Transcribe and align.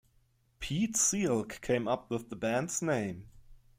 Piet 0.57 0.95
Sielck 0.97 1.61
came 1.61 1.87
up 1.87 2.09
with 2.09 2.29
the 2.31 2.35
band's 2.35 2.81
name. 2.81 3.27